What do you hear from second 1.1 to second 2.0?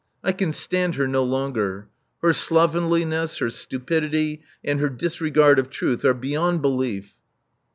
longer.